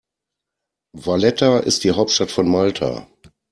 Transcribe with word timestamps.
Valletta 0.97 1.59
ist 1.59 1.83
die 1.83 1.91
Hauptstadt 1.91 2.31
von 2.31 2.49
Malta. 2.49 3.05